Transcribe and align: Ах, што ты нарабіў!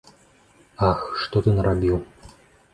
Ах, 0.89 1.05
што 1.25 1.45
ты 1.47 1.55
нарабіў! 1.61 2.03